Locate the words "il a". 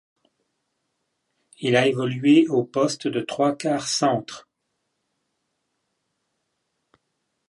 1.59-1.85